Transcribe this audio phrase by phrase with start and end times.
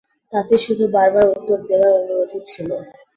[0.33, 2.69] তাতে শুধু বারবার উত্তর দেবার অনুরোধই ছিল।